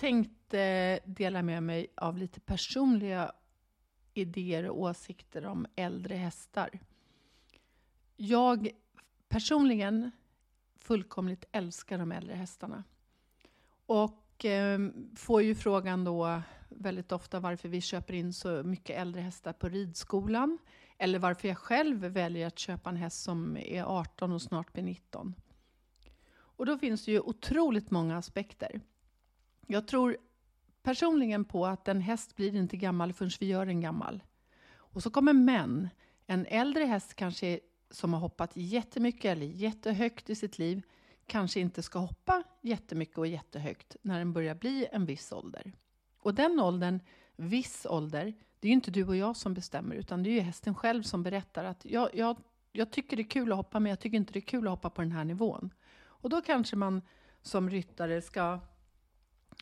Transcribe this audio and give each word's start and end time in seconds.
Jag 0.00 0.08
tänkte 0.08 1.00
dela 1.04 1.42
med 1.42 1.62
mig 1.62 1.86
av 1.96 2.18
lite 2.18 2.40
personliga 2.40 3.32
idéer 4.14 4.68
och 4.70 4.80
åsikter 4.80 5.46
om 5.46 5.66
äldre 5.76 6.14
hästar. 6.14 6.70
Jag 8.16 8.68
personligen 9.28 10.10
fullkomligt 10.78 11.44
älskar 11.52 11.98
de 11.98 12.12
äldre 12.12 12.34
hästarna. 12.34 12.84
Och 13.86 14.44
eh, 14.44 14.78
får 15.16 15.42
ju 15.42 15.54
frågan 15.54 16.04
då 16.04 16.42
väldigt 16.68 17.12
ofta 17.12 17.40
varför 17.40 17.68
vi 17.68 17.80
köper 17.80 18.14
in 18.14 18.32
så 18.32 18.62
mycket 18.62 18.98
äldre 18.98 19.20
hästar 19.20 19.52
på 19.52 19.68
ridskolan. 19.68 20.58
Eller 20.98 21.18
varför 21.18 21.48
jag 21.48 21.58
själv 21.58 21.98
väljer 21.98 22.46
att 22.46 22.58
köpa 22.58 22.90
en 22.90 22.96
häst 22.96 23.22
som 23.22 23.56
är 23.56 23.82
18 23.82 24.32
och 24.32 24.42
snart 24.42 24.72
blir 24.72 24.84
19. 24.84 25.34
Och 26.32 26.66
då 26.66 26.78
finns 26.78 27.04
det 27.04 27.12
ju 27.12 27.20
otroligt 27.20 27.90
många 27.90 28.16
aspekter. 28.16 28.80
Jag 29.72 29.86
tror 29.86 30.16
personligen 30.82 31.44
på 31.44 31.66
att 31.66 31.88
en 31.88 32.00
häst 32.00 32.36
blir 32.36 32.54
inte 32.54 32.76
gammal 32.76 33.12
förrän 33.12 33.30
vi 33.40 33.46
gör 33.46 33.66
den 33.66 33.80
gammal. 33.80 34.22
Och 34.72 35.02
så 35.02 35.10
kommer 35.10 35.32
män. 35.32 35.88
En 36.26 36.46
äldre 36.46 36.84
häst 36.84 37.14
kanske 37.14 37.60
som 37.90 38.12
har 38.12 38.20
hoppat 38.20 38.50
jättemycket 38.54 39.24
eller 39.24 39.46
jättehögt 39.46 40.30
i 40.30 40.34
sitt 40.34 40.58
liv 40.58 40.82
kanske 41.26 41.60
inte 41.60 41.82
ska 41.82 41.98
hoppa 41.98 42.42
jättemycket 42.62 43.18
och 43.18 43.26
jättehögt 43.26 43.96
när 44.02 44.18
den 44.18 44.32
börjar 44.32 44.54
bli 44.54 44.88
en 44.92 45.06
viss 45.06 45.32
ålder. 45.32 45.72
Och 46.18 46.34
den 46.34 46.60
åldern, 46.60 47.00
viss 47.36 47.86
ålder, 47.90 48.34
det 48.60 48.66
är 48.66 48.70
ju 48.70 48.74
inte 48.74 48.90
du 48.90 49.04
och 49.04 49.16
jag 49.16 49.36
som 49.36 49.54
bestämmer 49.54 49.94
utan 49.94 50.22
det 50.22 50.30
är 50.30 50.34
ju 50.34 50.40
hästen 50.40 50.74
själv 50.74 51.02
som 51.02 51.22
berättar 51.22 51.64
att 51.64 51.84
jag, 51.84 52.10
jag, 52.14 52.36
jag 52.72 52.90
tycker 52.90 53.16
det 53.16 53.22
är 53.22 53.30
kul 53.30 53.52
att 53.52 53.56
hoppa 53.56 53.80
men 53.80 53.90
jag 53.90 54.00
tycker 54.00 54.16
inte 54.16 54.32
det 54.32 54.38
är 54.38 54.40
kul 54.40 54.66
att 54.66 54.70
hoppa 54.70 54.90
på 54.90 55.02
den 55.02 55.12
här 55.12 55.24
nivån. 55.24 55.70
Och 56.02 56.30
då 56.30 56.40
kanske 56.40 56.76
man 56.76 57.02
som 57.42 57.70
ryttare 57.70 58.22
ska 58.22 58.60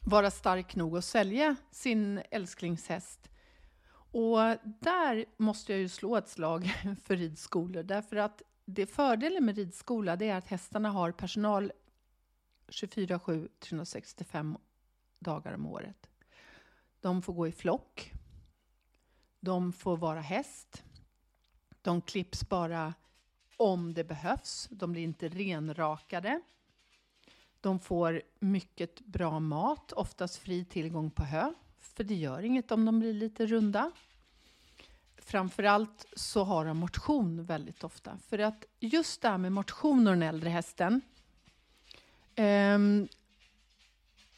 vara 0.03 0.31
stark 0.31 0.77
nog 0.77 0.99
att 0.99 1.05
sälja 1.05 1.57
sin 1.71 2.23
älsklingshäst. 2.31 3.31
Och 4.11 4.39
där 4.65 5.25
måste 5.37 5.73
jag 5.73 5.81
ju 5.81 5.89
slå 5.89 6.17
ett 6.17 6.29
slag 6.29 6.73
för 7.05 7.17
ridskolor 7.17 7.83
därför 7.83 8.17
att 8.17 8.43
det 8.65 8.87
fördelen 8.87 9.45
med 9.45 9.57
ridskola 9.57 10.17
det 10.17 10.29
är 10.29 10.37
att 10.37 10.49
hästarna 10.49 10.91
har 10.91 11.13
personal 11.13 11.73
24-7, 12.69 13.49
365 13.61 14.57
dagar 15.19 15.55
om 15.55 15.67
året. 15.67 16.11
De 17.01 17.23
får 17.23 17.33
gå 17.33 17.47
i 17.47 17.53
flock. 17.53 18.13
De 19.41 19.73
får 19.73 19.97
vara 19.97 20.21
häst. 20.21 20.85
De 21.83 22.03
klipps 22.03 22.49
bara 22.49 22.95
om 23.57 23.95
det 23.95 24.05
behövs. 24.05 24.69
De 24.71 24.93
blir 24.93 25.03
inte 25.03 25.29
renrakade. 25.29 26.41
De 27.61 27.81
får 27.81 28.23
mycket 28.39 29.01
bra 29.01 29.41
mat, 29.41 29.93
oftast 29.93 30.37
fri 30.37 30.65
tillgång 30.65 31.11
på 31.11 31.23
hö, 31.23 31.53
för 31.79 32.05
det 32.05 32.15
gör 32.15 32.43
inget 32.43 32.73
om 32.73 32.85
de 32.85 32.99
blir 32.99 33.13
lite 33.15 33.47
runda. 33.47 33.91
Framförallt 35.17 36.07
så 36.17 36.45
har 36.45 36.65
de 36.65 36.77
motion 36.77 37.45
väldigt 37.45 37.85
ofta, 37.85 38.19
för 38.29 38.39
att 38.39 38.65
just 38.81 39.23
det 39.23 39.29
här 39.29 39.39
med 39.39 39.53
motion 39.53 40.07
och 40.07 40.13
den 40.13 40.23
äldre 40.23 40.51
hästen. 40.51 41.01
Um, 42.37 43.09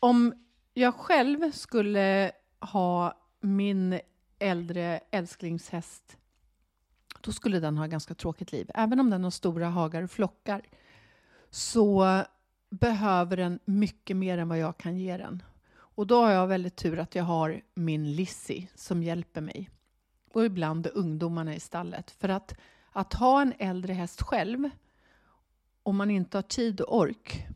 om 0.01 0.35
jag 0.75 0.95
själv 0.95 1.53
skulle 1.53 2.33
ha 2.61 3.15
min 3.41 4.01
äldre 4.39 5.01
älsklingshäst, 5.11 6.17
då 7.21 7.33
skulle 7.33 7.61
den 7.61 7.79
ha 7.79 7.85
ett 7.85 7.91
ganska 7.91 8.15
tråkigt 8.15 8.53
liv. 8.53 8.71
Även 8.75 9.01
om 9.01 9.11
den 9.11 9.25
har 9.25 9.31
stora 9.31 9.69
hagar 9.69 10.03
och 10.03 10.11
flockar, 10.11 10.63
så 11.51 12.23
behöver 12.71 13.37
den 13.37 13.59
mycket 13.65 14.17
mer 14.17 14.39
än 14.39 14.49
vad 14.49 14.59
jag 14.59 14.79
kan 14.79 14.97
ge 14.97 15.17
den. 15.17 15.43
Och 15.73 16.07
då 16.07 16.25
har 16.25 16.31
jag 16.31 16.47
väldigt 16.47 16.77
tur 16.77 16.99
att 16.99 17.15
jag 17.15 17.25
har 17.25 17.61
min 17.75 18.13
Lissy 18.15 18.67
som 18.75 19.03
hjälper 19.03 19.41
mig. 19.41 19.71
Och 20.33 20.45
ibland 20.45 20.87
ungdomarna 20.95 21.55
i 21.55 21.61
stallet. 21.61 22.11
För 22.11 22.29
att, 22.29 22.55
att 22.93 23.13
ha 23.13 23.43
en 23.43 23.55
äldre 23.59 23.93
häst 23.93 24.23
själv, 24.23 24.71
om 25.83 25.97
man 25.97 26.11
inte 26.11 26.37
har 26.37 26.43
tid 26.43 26.81
och 26.81 26.99
ork, 26.99 27.47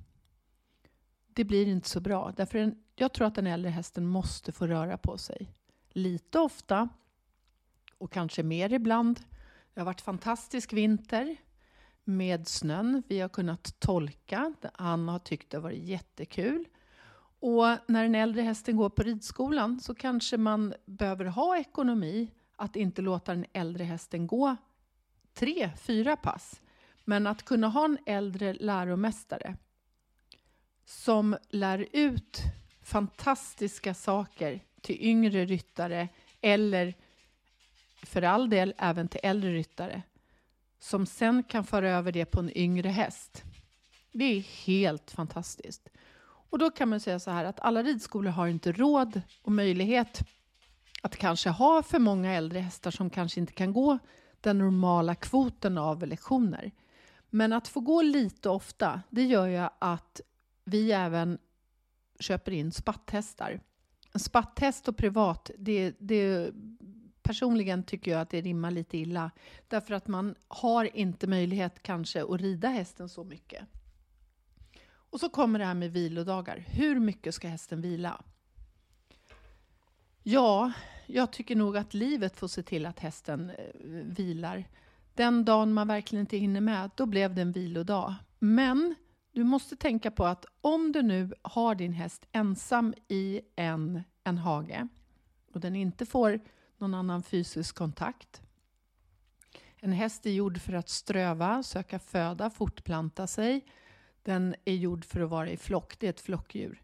det 1.29 1.45
blir 1.45 1.67
inte 1.67 1.89
så 1.89 2.01
bra. 2.01 2.33
Därför 2.37 2.59
en, 2.59 2.83
jag 2.95 3.13
tror 3.13 3.27
att 3.27 3.35
den 3.35 3.47
äldre 3.47 3.71
hästen 3.71 4.07
måste 4.07 4.53
få 4.53 4.67
röra 4.67 4.99
på 4.99 5.19
sig. 5.19 5.51
Lite 5.89 6.39
ofta 6.39 6.89
och 7.99 8.13
kanske 8.13 8.43
mer 8.43 8.73
ibland. 8.73 9.21
Det 9.75 9.81
har 9.81 9.85
varit 9.85 10.01
fantastisk 10.01 10.73
vinter 10.73 11.37
med 12.05 12.49
snön. 12.49 13.03
Vi 13.09 13.21
har 13.21 13.29
kunnat 13.29 13.81
tolka. 13.81 14.55
Han 14.75 15.09
har 15.09 15.19
tyckt 15.19 15.51
det 15.51 15.57
har 15.57 15.63
varit 15.63 15.83
jättekul. 15.83 16.65
Och 17.41 17.67
när 17.87 18.03
den 18.03 18.15
äldre 18.15 18.43
hästen 18.43 18.77
går 18.77 18.91
på 18.91 19.03
ridskolan 19.03 19.81
så 19.81 19.95
kanske 19.95 20.37
man 20.37 20.75
behöver 20.87 21.25
ha 21.25 21.59
ekonomi 21.59 22.31
att 22.57 22.77
inte 22.77 23.03
låta 23.03 23.35
den 23.35 23.47
äldre 23.53 23.85
hästen 23.85 24.27
gå 24.27 24.57
tre, 25.35 25.71
fyra 25.77 26.17
pass. 26.17 26.61
Men 27.05 27.27
att 27.27 27.45
kunna 27.45 27.69
ha 27.69 27.85
en 27.85 27.99
äldre 28.07 28.55
läromästare 28.55 29.57
som 30.85 31.37
lär 31.49 31.87
ut 31.93 32.43
fantastiska 32.83 33.95
saker 33.95 34.61
till 34.81 34.97
yngre 35.01 35.45
ryttare 35.45 36.09
eller 36.41 36.95
för 38.03 38.23
all 38.23 38.51
del 38.51 38.75
även 38.79 39.09
till 39.09 39.21
äldre 39.23 39.53
ryttare 39.53 40.03
som 40.85 41.07
sen 41.07 41.43
kan 41.43 41.65
föra 41.65 41.91
över 41.91 42.13
det 42.13 42.25
på 42.25 42.41
en 42.41 42.59
yngre 42.59 42.89
häst. 42.89 43.45
Det 44.13 44.25
är 44.25 44.41
helt 44.41 45.11
fantastiskt. 45.11 45.89
Och 46.25 46.59
då 46.59 46.71
kan 46.71 46.89
man 46.89 47.01
säga 47.01 47.19
så 47.19 47.31
här 47.31 47.45
att 47.45 47.61
alla 47.61 47.83
ridskolor 47.83 48.31
har 48.31 48.47
inte 48.47 48.73
råd 48.73 49.21
och 49.43 49.53
möjlighet 49.53 50.21
att 51.03 51.17
kanske 51.17 51.51
ha 51.51 51.83
för 51.83 51.99
många 51.99 52.33
äldre 52.33 52.59
hästar 52.59 52.91
som 52.91 53.11
kanske 53.11 53.41
inte 53.41 53.53
kan 53.53 53.73
gå 53.73 53.99
den 54.41 54.59
normala 54.59 55.15
kvoten 55.15 55.79
av 55.79 56.07
lektioner. 56.07 56.71
Men 57.31 57.53
att 57.53 57.69
få 57.69 57.81
gå 57.81 58.03
lite 58.03 58.49
ofta, 58.49 59.03
det 59.11 59.23
gör 59.23 59.47
ju 59.47 59.69
att 59.79 60.21
vi 60.65 60.93
även 60.93 61.39
köper 62.21 62.53
in 62.53 62.73
spatthästar. 62.73 63.61
En 64.13 64.21
spatthäst 64.21 64.89
och 64.89 64.97
privat, 64.97 65.51
det, 65.59 65.95
det 65.99 66.53
personligen 67.25 67.83
tycker 67.83 68.11
jag 68.11 68.21
att 68.21 68.31
det 68.31 68.41
rimmar 68.41 68.71
lite 68.71 68.99
illa. 68.99 69.31
Därför 69.69 69.95
att 69.95 70.09
man 70.09 70.35
har 70.49 70.97
inte 70.97 71.27
möjlighet 71.27 71.83
kanske 71.83 72.25
att 72.25 72.41
rida 72.41 72.69
hästen 72.69 73.09
så 73.09 73.25
mycket. 73.25 73.67
Och 74.87 75.21
så 75.21 75.29
kommer 75.29 75.59
det 75.59 75.65
här 75.65 75.75
med 75.75 75.93
vilodagar. 75.93 76.65
Hur 76.69 77.01
mycket 77.01 77.35
ska 77.35 77.49
hästen 77.49 77.81
vila? 77.81 78.23
Ja, 80.23 80.73
jag 81.07 81.33
tycker 81.33 81.57
nog 81.57 81.77
att 81.77 81.95
livet 81.95 82.37
får 82.37 82.49
se 82.49 82.63
till 82.63 82.87
att 82.87 83.01
hästen 83.01 83.51
eh, 83.51 83.57
vilar. 84.05 84.65
Den 85.15 85.45
dagen 85.45 85.73
man 85.73 85.89
verkligen 85.89 86.21
inte 86.21 86.37
hinner 86.37 86.61
med, 86.61 86.91
då 86.95 87.07
blev 87.07 87.35
det 87.35 87.43
en 87.43 87.53
vilodag. 87.53 88.15
Men 88.39 88.95
du 89.33 89.45
måste 89.45 89.77
tänka 89.77 90.11
på 90.11 90.27
att 90.27 90.47
om 90.61 90.93
du 90.93 91.03
nu 91.03 91.33
har 91.43 91.75
din 91.75 91.93
häst 91.93 92.27
ensam 92.33 92.95
i 93.09 93.41
en, 93.57 94.03
en 94.25 94.39
hage 94.39 94.89
och 95.53 95.61
den 95.61 95.77
inte 95.77 96.07
får 96.07 96.41
någon 96.79 96.95
annan 96.95 97.23
fysisk 97.23 97.75
kontakt. 97.75 98.43
En 99.77 99.93
häst 99.93 100.27
är 100.27 100.31
gjord 100.31 100.59
för 100.59 100.73
att 100.73 100.89
ströva, 100.89 101.63
söka 101.63 101.99
föda, 101.99 102.51
fortplanta 102.51 103.27
sig. 103.27 103.65
Den 104.23 104.55
är 104.65 104.75
gjord 104.75 105.05
för 105.05 105.21
att 105.21 105.31
vara 105.31 105.51
i 105.51 105.57
flock, 105.57 105.99
det 105.99 106.07
är 106.07 106.11
ett 106.11 106.21
flockdjur. 106.21 106.81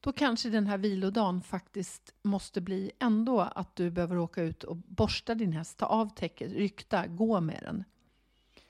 Då 0.00 0.12
kanske 0.12 0.50
den 0.50 0.66
här 0.66 0.78
vilodagen 0.78 1.42
faktiskt 1.42 2.14
måste 2.22 2.60
bli 2.60 2.92
ändå 2.98 3.40
att 3.40 3.76
du 3.76 3.90
behöver 3.90 4.18
åka 4.18 4.42
ut 4.42 4.64
och 4.64 4.76
borsta 4.76 5.34
din 5.34 5.52
häst, 5.52 5.78
ta 5.78 5.86
av 5.86 6.14
täcket, 6.14 6.52
rykta, 6.52 7.06
gå 7.06 7.40
med 7.40 7.60
den. 7.62 7.84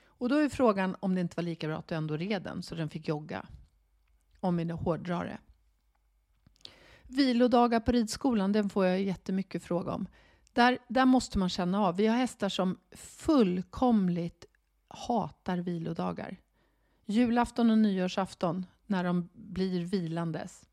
Och 0.07 0.29
då 0.29 0.37
är 0.37 0.49
frågan 0.49 0.97
om 1.01 1.15
det 1.15 1.21
inte 1.21 1.37
var 1.37 1.43
lika 1.43 1.67
bra 1.67 1.77
att 1.77 1.89
du 1.89 1.95
ändå 1.95 2.17
red 2.17 2.43
den 2.43 2.63
så 2.63 2.75
den 2.75 2.91
fick 2.91 3.09
jogga. 3.09 3.47
Om 4.41 4.57
vi 4.57 4.65
nu 4.65 4.75
hårdrar 4.75 5.25
det. 5.25 5.39
Vilodagar 7.03 7.81
på 7.81 7.93
ridskolan, 7.93 8.53
den 8.53 8.71
får 8.71 8.87
jag 8.87 9.03
jättemycket 9.03 9.65
fråga 9.65 9.93
om. 9.93 10.07
Där, 10.53 10.79
där 10.89 11.05
måste 11.05 11.39
man 11.39 11.49
känna 11.49 11.87
av. 11.87 11.97
Vi 11.97 12.07
har 12.07 12.17
hästar 12.17 12.49
som 12.49 12.79
fullkomligt 12.93 14.45
hatar 14.89 15.59
vilodagar. 15.59 16.37
Julafton 17.07 17.71
och 17.71 17.79
nyårsafton 17.79 18.67
när 18.87 19.05
de 19.05 19.29
blir 19.33 19.85
vilandes, 19.85 20.69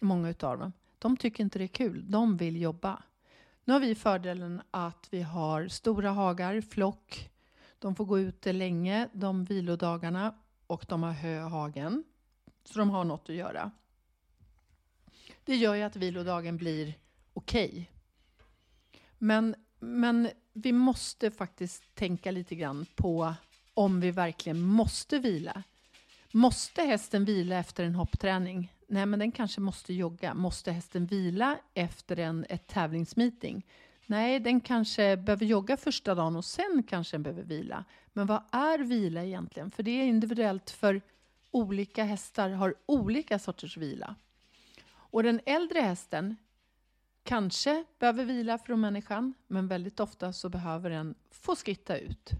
många 0.00 0.28
utav 0.28 0.58
dem, 0.58 0.72
de 0.98 1.16
tycker 1.16 1.44
inte 1.44 1.58
det 1.58 1.64
är 1.64 1.68
kul. 1.68 2.10
De 2.10 2.36
vill 2.36 2.60
jobba. 2.60 3.02
Nu 3.64 3.72
har 3.72 3.80
vi 3.80 3.94
fördelen 3.94 4.62
att 4.70 5.08
vi 5.10 5.22
har 5.22 5.68
stora 5.68 6.10
hagar, 6.10 6.60
flock. 6.60 7.30
De 7.78 7.94
får 7.94 8.04
gå 8.04 8.18
ute 8.18 8.52
länge 8.52 9.08
de 9.12 9.44
vilodagarna 9.44 10.34
och 10.66 10.84
de 10.88 11.02
har 11.02 11.12
höhagen. 11.12 12.04
Så 12.64 12.78
de 12.78 12.90
har 12.90 13.04
något 13.04 13.28
att 13.28 13.36
göra. 13.36 13.70
Det 15.44 15.56
gör 15.56 15.74
ju 15.74 15.82
att 15.82 15.96
vilodagen 15.96 16.56
blir 16.56 16.94
okej. 17.32 17.68
Okay. 17.68 17.86
Men, 19.18 19.54
men 19.80 20.30
vi 20.52 20.72
måste 20.72 21.30
faktiskt 21.30 21.94
tänka 21.94 22.30
lite 22.30 22.54
grann 22.54 22.86
på 22.94 23.34
om 23.74 24.00
vi 24.00 24.10
verkligen 24.10 24.60
måste 24.60 25.18
vila. 25.18 25.62
Måste 26.32 26.82
hästen 26.82 27.24
vila 27.24 27.58
efter 27.58 27.84
en 27.84 27.94
hoppträning? 27.94 28.72
nej 28.88 29.06
men 29.06 29.18
den 29.18 29.32
kanske 29.32 29.60
måste 29.60 29.94
jogga. 29.94 30.34
Måste 30.34 30.72
hästen 30.72 31.06
vila 31.06 31.58
efter 31.74 32.18
en, 32.18 32.46
ett 32.48 32.66
tävlingsmeeting? 32.66 33.66
Nej, 34.06 34.40
den 34.40 34.60
kanske 34.60 35.16
behöver 35.16 35.46
jogga 35.46 35.76
första 35.76 36.14
dagen 36.14 36.36
och 36.36 36.44
sen 36.44 36.82
kanske 36.88 37.14
den 37.14 37.22
behöver 37.22 37.42
vila. 37.42 37.84
Men 38.12 38.26
vad 38.26 38.42
är 38.52 38.78
vila 38.78 39.24
egentligen? 39.24 39.70
För 39.70 39.82
det 39.82 39.90
är 39.90 40.04
individuellt 40.04 40.70
för 40.70 41.00
olika 41.50 42.04
hästar 42.04 42.50
har 42.50 42.74
olika 42.86 43.38
sorters 43.38 43.76
vila. 43.76 44.14
Och 44.88 45.22
den 45.22 45.40
äldre 45.46 45.80
hästen 45.80 46.36
kanske 47.28 47.84
behöver 47.98 48.24
vila 48.24 48.58
från 48.58 48.80
människan, 48.80 49.34
men 49.46 49.68
väldigt 49.68 50.00
ofta 50.00 50.32
så 50.32 50.48
behöver 50.48 50.90
den 50.90 51.14
få 51.30 51.56
skritta 51.56 51.98
ut. 51.98 52.30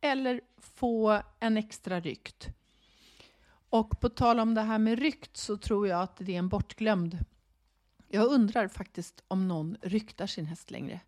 Eller 0.00 0.40
få 0.56 1.22
en 1.40 1.56
extra 1.56 2.00
rykt. 2.00 2.48
Och 3.70 4.00
på 4.00 4.08
tal 4.08 4.40
om 4.40 4.54
det 4.54 4.60
här 4.60 4.78
med 4.78 4.98
rykt 4.98 5.36
så 5.36 5.56
tror 5.56 5.88
jag 5.88 6.02
att 6.02 6.16
det 6.16 6.34
är 6.34 6.38
en 6.38 6.48
bortglömd. 6.48 7.18
Jag 8.08 8.26
undrar 8.26 8.68
faktiskt 8.68 9.24
om 9.28 9.48
någon 9.48 9.76
ryktar 9.82 10.26
sin 10.26 10.46
häst 10.46 10.70
längre. 10.70 11.00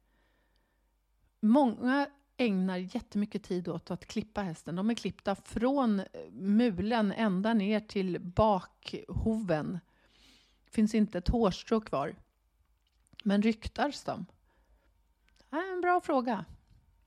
Många 1.40 2.08
ägnar 2.36 2.76
jättemycket 2.76 3.42
tid 3.42 3.68
åt 3.68 3.90
att 3.90 4.06
klippa 4.06 4.42
hästen. 4.42 4.76
De 4.76 4.90
är 4.90 4.94
klippta 4.94 5.34
från 5.34 6.02
mulen 6.30 7.12
ända 7.12 7.54
ner 7.54 7.80
till 7.80 8.20
bakhoven. 8.20 9.78
Det 10.64 10.70
finns 10.70 10.94
inte 10.94 11.18
ett 11.18 11.28
hårstrå 11.28 11.80
kvar. 11.80 12.14
Men 13.28 13.42
ryktas 13.42 14.04
de? 14.04 14.26
Det 15.50 15.56
är 15.56 15.72
en 15.72 15.80
bra 15.80 16.00
fråga. 16.00 16.44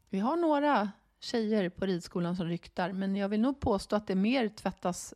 Vi 0.09 0.19
har 0.19 0.37
några 0.37 0.91
tjejer 1.19 1.69
på 1.69 1.85
ridskolan 1.85 2.35
som 2.35 2.47
ryktar, 2.47 2.91
men 2.91 3.15
jag 3.15 3.29
vill 3.29 3.41
nog 3.41 3.59
påstå 3.59 3.95
att 3.95 4.07
det 4.07 4.15
mer 4.15 4.49
tvättas 4.49 5.13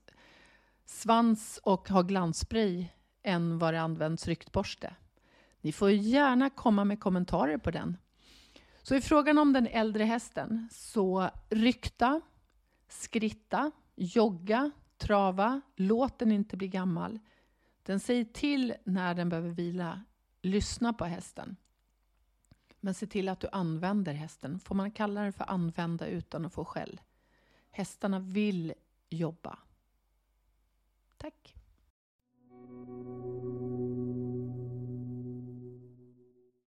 svans 0.85 1.59
och 1.63 1.89
har 1.89 2.03
glansspray 2.03 2.87
än 3.23 3.59
vad 3.59 3.73
det 3.73 3.81
används 3.81 4.27
ryktborste. 4.27 4.95
Ni 5.61 5.71
får 5.71 5.91
gärna 5.91 6.49
komma 6.49 6.85
med 6.85 6.99
kommentarer 6.99 7.57
på 7.57 7.71
den. 7.71 7.97
Så 8.83 8.95
i 8.95 9.01
frågan 9.01 9.37
om 9.37 9.53
den 9.53 9.67
äldre 9.67 10.03
hästen, 10.03 10.69
så 10.71 11.29
rykta, 11.49 12.21
skritta, 12.87 13.71
jogga, 13.95 14.71
trava, 14.97 15.61
låt 15.75 16.19
den 16.19 16.31
inte 16.31 16.57
bli 16.57 16.67
gammal. 16.67 17.19
Den 17.83 17.99
säger 17.99 18.25
till 18.25 18.73
när 18.83 19.13
den 19.13 19.29
behöver 19.29 19.49
vila. 19.49 20.01
Lyssna 20.45 20.93
på 20.93 21.05
hästen. 21.05 21.55
Men 22.79 22.93
se 22.93 23.07
till 23.07 23.29
att 23.29 23.39
du 23.39 23.47
använder 23.51 24.13
hästen. 24.13 24.59
Får 24.59 24.75
man 24.75 24.91
kalla 24.91 25.21
den 25.21 25.33
för 25.33 25.49
använda 25.49 26.07
utan 26.07 26.45
att 26.45 26.53
få 26.53 26.65
skäll? 26.65 27.01
Hästarna 27.71 28.19
vill 28.19 28.73
jobba. 29.09 29.59
Tack! 31.17 31.55